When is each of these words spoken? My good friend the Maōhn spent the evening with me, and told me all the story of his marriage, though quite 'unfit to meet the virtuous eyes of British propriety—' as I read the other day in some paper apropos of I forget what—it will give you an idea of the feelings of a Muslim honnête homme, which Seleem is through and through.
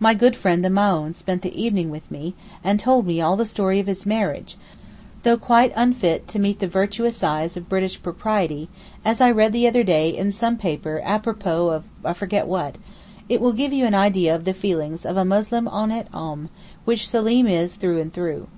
My 0.00 0.12
good 0.12 0.34
friend 0.34 0.64
the 0.64 0.68
Maōhn 0.70 1.14
spent 1.14 1.42
the 1.42 1.54
evening 1.62 1.88
with 1.88 2.10
me, 2.10 2.34
and 2.64 2.80
told 2.80 3.06
me 3.06 3.20
all 3.20 3.36
the 3.36 3.44
story 3.44 3.78
of 3.78 3.86
his 3.86 4.04
marriage, 4.04 4.56
though 5.22 5.36
quite 5.36 5.72
'unfit 5.76 6.26
to 6.26 6.40
meet 6.40 6.58
the 6.58 6.66
virtuous 6.66 7.22
eyes 7.22 7.56
of 7.56 7.68
British 7.68 8.02
propriety—' 8.02 8.68
as 9.04 9.20
I 9.20 9.30
read 9.30 9.52
the 9.52 9.68
other 9.68 9.84
day 9.84 10.10
in 10.10 10.32
some 10.32 10.56
paper 10.56 11.00
apropos 11.04 11.68
of 11.70 11.90
I 12.04 12.12
forget 12.12 12.48
what—it 12.48 13.40
will 13.40 13.52
give 13.52 13.72
you 13.72 13.84
an 13.86 13.94
idea 13.94 14.34
of 14.34 14.42
the 14.46 14.52
feelings 14.52 15.06
of 15.06 15.16
a 15.16 15.24
Muslim 15.24 15.66
honnête 15.66 16.08
homme, 16.10 16.48
which 16.84 17.08
Seleem 17.08 17.46
is 17.48 17.76
through 17.76 18.00
and 18.00 18.12
through. 18.12 18.48